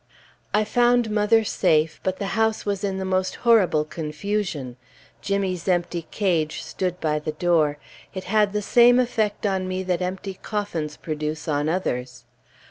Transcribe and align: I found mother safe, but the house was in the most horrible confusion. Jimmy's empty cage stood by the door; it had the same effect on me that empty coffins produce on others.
I 0.51 0.63
found 0.63 1.11
mother 1.11 1.43
safe, 1.43 1.99
but 2.01 2.17
the 2.17 2.29
house 2.33 2.65
was 2.65 2.83
in 2.83 2.97
the 2.97 3.05
most 3.05 3.35
horrible 3.45 3.85
confusion. 3.85 4.77
Jimmy's 5.21 5.67
empty 5.67 6.07
cage 6.09 6.63
stood 6.63 6.99
by 6.99 7.19
the 7.19 7.33
door; 7.33 7.77
it 8.11 8.23
had 8.23 8.51
the 8.51 8.63
same 8.63 8.99
effect 8.99 9.45
on 9.45 9.67
me 9.67 9.83
that 9.83 10.01
empty 10.01 10.39
coffins 10.41 10.97
produce 10.97 11.47
on 11.47 11.69
others. 11.69 12.25